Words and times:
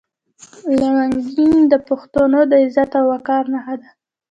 لونګۍ 0.79 1.53
د 1.71 1.73
پښتنو 1.87 2.39
د 2.51 2.53
عزت 2.63 2.91
او 2.99 3.05
وقار 3.13 3.43
نښه 3.53 3.75
ده. 3.81 3.89